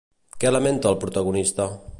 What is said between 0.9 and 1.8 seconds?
el protagonista?